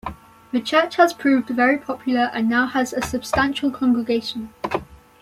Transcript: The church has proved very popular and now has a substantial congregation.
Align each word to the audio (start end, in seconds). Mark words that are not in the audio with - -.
The 0.51 0.59
church 0.59 0.95
has 0.95 1.13
proved 1.13 1.49
very 1.49 1.77
popular 1.77 2.31
and 2.33 2.49
now 2.49 2.65
has 2.65 2.91
a 2.91 3.03
substantial 3.03 3.69
congregation. 3.69 4.51